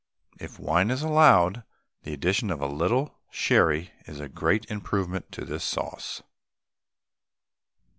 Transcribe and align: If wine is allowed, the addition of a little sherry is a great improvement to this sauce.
If 0.39 0.57
wine 0.57 0.89
is 0.89 1.03
allowed, 1.03 1.63
the 2.01 2.11
addition 2.13 2.49
of 2.49 2.59
a 2.59 2.65
little 2.65 3.19
sherry 3.29 3.91
is 4.07 4.19
a 4.19 4.27
great 4.27 4.65
improvement 4.65 5.31
to 5.33 5.45
this 5.45 5.63
sauce. 5.63 6.23